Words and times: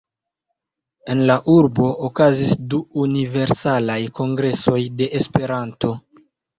En 1.13 1.21
la 1.31 1.35
urbo 1.57 1.91
okazis 2.09 2.55
du 2.73 2.81
Universalaj 3.05 4.01
Kongresoj 4.19 4.83
de 4.99 5.15
Esperanto. 5.25 5.99